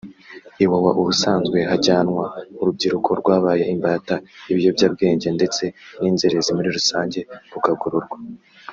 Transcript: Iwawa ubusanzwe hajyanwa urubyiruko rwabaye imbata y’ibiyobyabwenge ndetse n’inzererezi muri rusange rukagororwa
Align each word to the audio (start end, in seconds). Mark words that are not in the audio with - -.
Iwawa 0.63 0.91
ubusanzwe 1.01 1.57
hajyanwa 1.69 2.25
urubyiruko 2.61 3.09
rwabaye 3.19 3.63
imbata 3.73 4.15
y’ibiyobyabwenge 4.47 5.27
ndetse 5.37 5.63
n’inzererezi 6.01 6.51
muri 6.57 6.69
rusange 6.77 7.19
rukagororwa 7.53 8.17